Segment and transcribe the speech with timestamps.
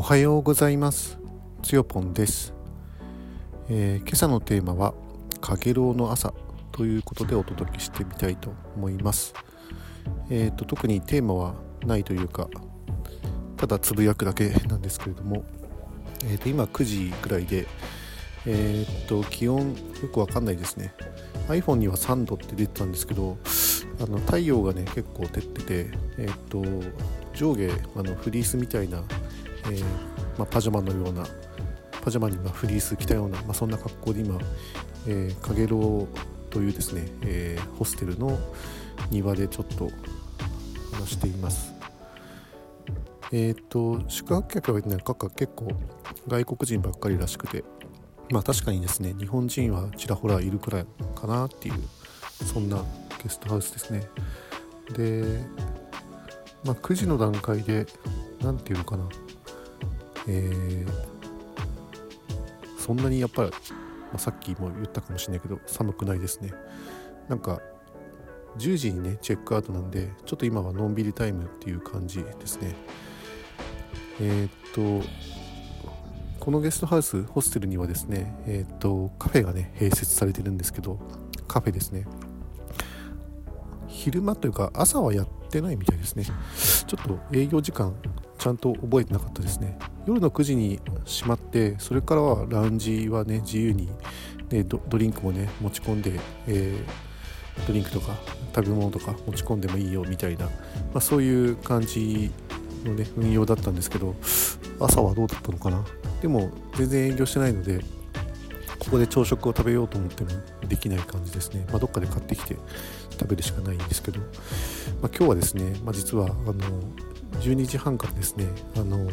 [0.00, 1.18] おはようございます。
[1.62, 2.54] つよぽんです、
[3.68, 4.94] えー、今朝のテーマは
[5.42, 6.32] かげろうの朝
[6.72, 9.34] ということでお届けしてみたいと思います。
[10.30, 12.48] えーと、特にテーマはないというか
[13.58, 15.44] ただつぶやくだけなんですけれども、
[16.24, 17.66] えーと、今9時くらいで
[18.46, 20.94] えー、っと気温よくわかんないですね。
[21.48, 23.36] iPhone には3度って出てたんですけど
[24.00, 26.64] あの太陽がね結構照ってて、えー、っと
[27.34, 29.04] 上下あのフリースみたいな、
[29.70, 29.84] えー、
[30.36, 31.24] まあ、パジャマのような
[32.02, 34.38] パジャマにまフリース着たような、まあ、そんな格好で今、
[35.06, 38.38] えー、かげろうというですね、えー、ホステルの
[39.10, 39.90] 庭でちょっと
[40.92, 41.72] 話しています。
[43.32, 44.96] えっ、と宿泊客はね
[45.36, 45.68] 結構
[46.26, 47.62] 外国人ばっかりらしくて
[48.30, 51.74] まあ確かにですね日本人はちらほらいるくらいかなっていう
[52.44, 52.82] そんな
[53.22, 54.02] ゲストハウスですね。
[54.96, 55.44] で
[56.64, 57.86] まあ、9時の段階で
[58.42, 59.08] 何て言うのかな。
[60.32, 60.88] えー、
[62.78, 63.56] そんなにやっぱり、ま
[64.14, 66.52] あ、さっきも言ったかもしれないけど寒くないですね。
[67.28, 67.60] なんか
[68.58, 72.74] 10時にねチェックアウトなんでちょっと今はのんびりタイムっていう感じですね。
[74.20, 75.08] えー、っと
[76.38, 80.98] このゲストハウスホステルにはですねえー、っとカフェがね併設されてるんですけど
[81.48, 82.06] カフェですね。
[83.88, 86.24] 昼間というか朝はやってないみたいですね。
[86.24, 87.94] ちょっと営業時間
[88.38, 89.78] ちゃんと覚えてなかったですね。
[90.06, 93.88] 夜の9時に閉まってそれからはラウンジはね自由に、
[94.50, 98.16] ね、ドリンクもね持ち込んで、えー、ドリンクとか
[98.54, 100.50] 食べ物とか持ち込んでもいいよみたいな、ま
[100.94, 102.30] あ、そういう感じ
[102.84, 104.14] のね運用だったんですけど
[104.80, 105.84] 朝はどうだったのかな？
[106.22, 107.80] でも全然営業してないので
[108.78, 110.30] ここで朝食を食べようと思っても
[110.66, 112.56] できない感じですね、まあ、どっかで買ってきて
[113.12, 116.54] 食べるしかないんですけど、まあ、今日はですね、まあ、実はあの
[117.40, 118.46] 12時半からですね
[118.76, 119.08] あの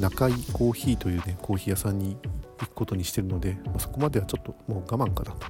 [0.00, 2.16] 中井コーヒーというねコーヒー屋さんに
[2.58, 5.46] 行くことにしてるので、まあ、そこまではちょっともう我慢かなと。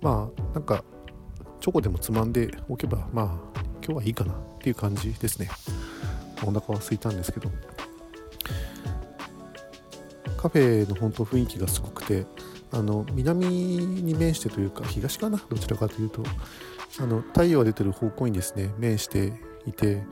[0.00, 0.84] まあなんか
[1.60, 3.22] チョコでもつまんでおけばま
[3.54, 5.48] あ今日はいいかなっていう感じですね。
[6.44, 7.50] お腹は空いたんですけど。
[10.36, 12.26] カフェの本当雰囲気がすごくて
[12.72, 15.40] あの南に面してというか東かな？
[15.48, 16.22] どちらかというと。
[17.00, 19.32] あの太陽が出てる方向にですね面して
[19.66, 20.02] いて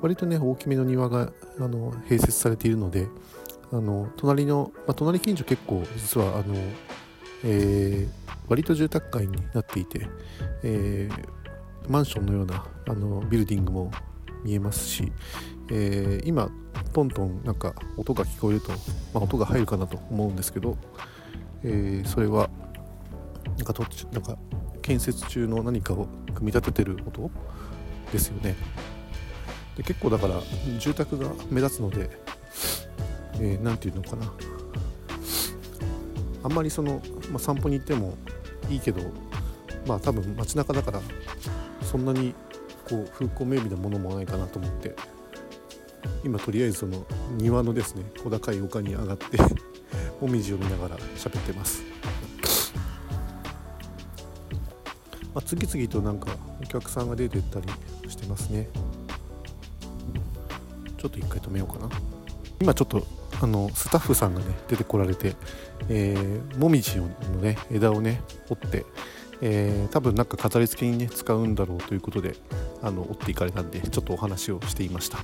[0.00, 3.08] 割とね大きめの庭があの併設されているので
[3.72, 6.54] あの隣の、まあ、隣近所結構実はあの、
[7.44, 8.08] えー、
[8.48, 10.06] 割と住宅街になっていて、
[10.62, 13.90] えー、マンションのようなあのビルディングも
[14.44, 15.12] 見えますし、
[15.70, 16.50] えー、今
[16.92, 18.70] トントンなんか音が聞こえると、
[19.12, 20.76] まあ、音が入るかなと思うんですけど、
[21.64, 22.48] え、それは
[23.56, 24.36] なんかとなんか
[24.82, 27.30] 建設中の何かを組み立ててる音
[28.12, 28.54] ですよね。
[29.76, 30.40] で結構だから
[30.78, 32.10] 住宅が目立つので
[33.38, 34.32] 何、えー、て言うのかな。
[36.44, 38.16] あんまりその、まあ、散歩に行っても
[38.68, 39.00] いいけど
[39.86, 41.00] まあ多分街中だから
[41.82, 42.34] そんなに
[42.86, 44.94] こう風光明媚なものもないかなと思って
[46.22, 47.06] 今とりあえずその
[47.38, 49.38] 庭のですね小高い丘に上がって
[50.20, 51.82] もみじを見ながら喋ってます。
[55.34, 56.28] まあ、次々となんか
[56.62, 57.68] お客さんが出てったり
[58.08, 58.68] してますね。
[61.04, 61.90] ちょっと一回止めようかな。
[62.62, 63.06] 今ちょっと
[63.42, 65.34] あのスタッフさんがね出てこられて、
[65.90, 67.08] えー、もみじの
[67.42, 68.86] ね枝をね折って、
[69.42, 72.36] えー、多分なんか飾り付けにね使うんだろうということで
[72.80, 75.18] あの折っていかれたんでちょっとお話をしていました。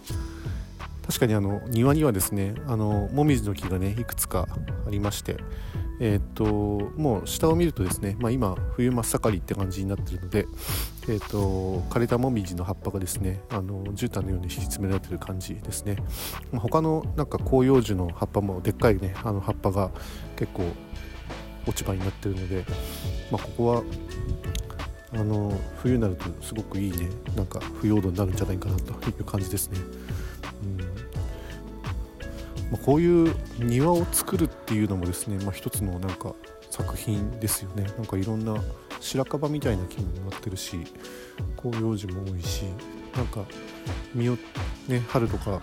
[1.06, 4.48] 確かにあの庭にはですねあのもみじの木がねいくつか
[4.86, 5.38] ありまして
[6.03, 6.44] えー、っと
[6.99, 10.47] もう下を見るとですね、まあ、今冬真っ盛りって感じになってるので、
[11.09, 15.97] えー、っと枯れたもみじの葉っぱがですねあの絨毯のように敷き詰められてる感じですね、
[16.53, 19.91] まあ、他のなんか広葉樹の葉っぱもでっかいねあの葉っぱが
[20.37, 20.65] 結構
[21.66, 22.65] 落ち葉になってるので、
[23.31, 23.82] まあ、ここは
[25.12, 29.78] あの冬になるとすごくいいねなんか腐葉土になるんじゃないかなという感じですね。
[32.70, 36.34] まあ、こういう庭を作るっていうのもですね、まあ、一つのなんか
[36.70, 37.84] 作品ですよね。
[37.96, 38.55] なんかいろんな
[39.00, 40.78] 白樺みたいな木もなってるし
[41.61, 42.64] 広葉樹も多いし
[43.17, 43.44] なんか
[44.14, 44.38] 実を
[44.88, 45.61] ね春とか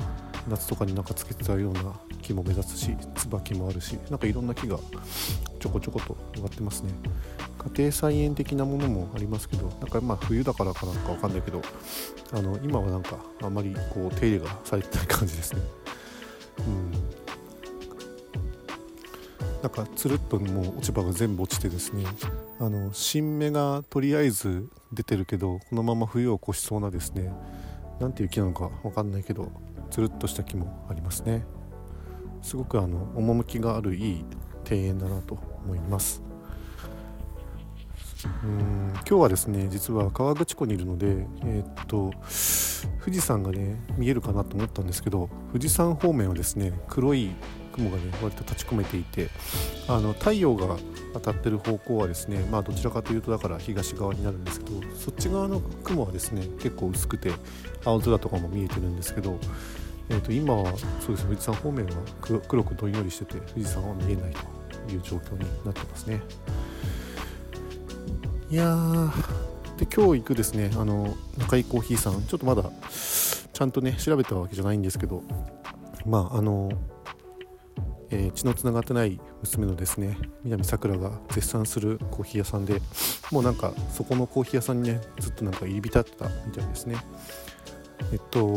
[0.49, 4.79] 夏とかになんかつけてたような木も目立つし椿もあるしなんかいろんな木が
[5.59, 6.91] ちょこちょこと植わってますね。
[7.75, 11.61] 家庭菜園的なものもありますけどなんかまあ冬だからかなんかわかんないけど
[12.31, 15.61] あの今はなんかあまりこう手入れがされてない感じですね。
[16.59, 16.86] うん。
[19.61, 22.05] なんかつるっともう落ち葉が全部落ちてですね
[22.59, 27.33] あの新芽がとりあえず出てるけどこのまま冬を越しそうなですね
[27.99, 29.51] 何ていう木なのか分かんないけど
[29.89, 31.45] つるっとした木もありますね。
[32.41, 34.25] すごくあの趣があるいい
[34.69, 36.26] 庭園だなと思います。
[38.25, 42.11] うん今日はですね実は河口湖にいるので、えー、っと
[43.03, 47.31] 富士山がね見えるかなと思ったんですけど富士山方面はですね黒い
[47.73, 49.29] 雲がね割と立ち込めていて
[49.87, 50.77] あの太陽が
[51.13, 57.31] 当たってる方向はですねまあどちらかというとだから東側になるんですけどそっち側の雲はですね結構薄くて
[57.85, 59.39] 青空とかも見えてるんですけど、
[60.09, 60.65] えー、と今は
[60.99, 61.91] そうです富士山方面は
[62.47, 66.21] 黒くどんよりしてて富士山は見えないという状況になってますね。
[68.49, 69.09] いやー
[69.77, 72.63] で今日行くですねあの中井コーヒーさんちょっとまだ
[73.51, 75.21] ちゃんとね調べたわけじゃないんですけど
[76.05, 76.71] まああの
[78.09, 82.81] えー、血のつながってない娘のですね南さくらが絶賛するコーヒー屋さんで
[83.33, 86.95] もうなんかそこのコーヒー屋さんにねずっとなんか入り浸ってたみたいですね。
[88.13, 88.47] えっと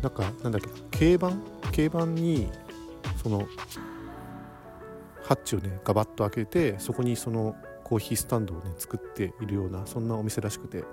[0.00, 0.68] なんかなんだっけ
[0.98, 1.42] 軽バン？
[1.70, 2.48] 軽バンに
[3.22, 3.46] その
[5.24, 10.84] ハッチをねガバッと開けてそこにそのコーヒースタンドをね作っているようなそんなお店らしくて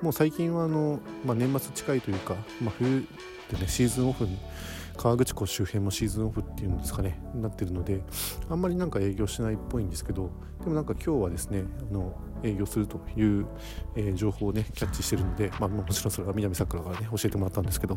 [0.00, 3.06] もう最近はあの、まあ、年末近いというか、まあ、冬
[3.50, 4.38] でねシーズンオフに
[4.96, 8.02] 河口湖周辺もシーズンオフっていうんですかねなってるので
[8.48, 10.30] あんまりなんか営業しないっぽいんですけど
[10.60, 13.46] でもなんか今日はですねあの営業するという、
[13.96, 17.96] えー、情報をねキャッチしてるので、まあ、もちろんそれは南桜からね教えてもらったんですけど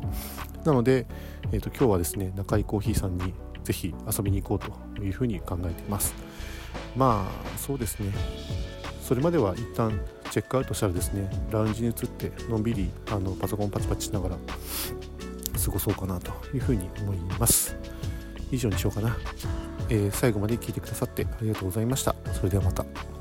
[0.64, 1.06] なので、
[1.52, 6.14] えーと、今日はですね中井コーヒーさんにぜひ遊びに行こうというふうに考えています。
[6.96, 8.14] まあそうですね。
[9.02, 10.00] それまでは一旦
[10.32, 14.38] チェックアウトしたらですねラウンジに移ってのんびりあのパソコンパチパチしながら
[15.64, 17.76] 過ごそうかなというふうに思います。
[18.52, 19.18] 以上にしようかな、
[19.90, 22.16] えー、最後まで聞いてくださってありがとうございました。
[22.34, 23.13] それではまた。